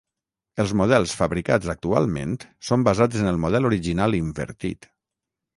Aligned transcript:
Els 0.61 0.71
models 0.79 1.13
fabricats 1.19 1.69
actualment, 1.75 2.33
són 2.71 2.87
basats 2.89 3.21
en 3.25 3.31
el 3.35 3.41
model 3.47 3.71
original 3.73 4.21
invertit. 4.25 4.91